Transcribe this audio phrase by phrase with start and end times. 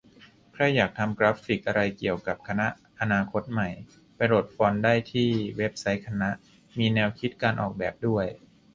[0.53, 2.67] ใครอยากทำกราฟิก ทำอะไรเกี่ยวกับ คณะ
[3.01, 3.69] อนาคตใหม่
[4.15, 6.29] ไปโหลดฟอนต์ได้ที่เว็บไซต์คณะ
[6.77, 8.25] มีแนวคิดการออกแบบด้วย